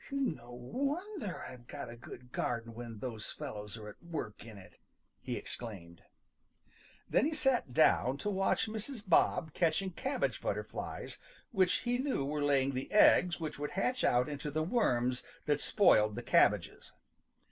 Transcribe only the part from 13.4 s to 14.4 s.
would hatch out